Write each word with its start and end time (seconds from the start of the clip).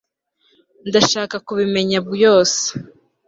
Ndashaka 0.89 1.35
kubimenya 1.45 1.97
byose 2.11 2.63